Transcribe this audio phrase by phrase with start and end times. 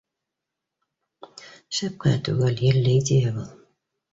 [1.81, 3.49] Шәп кенә түгел, елле идея был